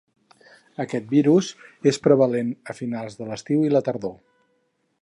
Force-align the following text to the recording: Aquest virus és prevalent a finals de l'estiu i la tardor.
Aquest 0.83 1.11
virus 1.11 1.49
és 1.91 2.01
prevalent 2.07 2.51
a 2.75 2.79
finals 2.81 3.21
de 3.21 3.31
l'estiu 3.31 3.69
i 3.71 3.73
la 3.77 3.85
tardor. 3.91 4.19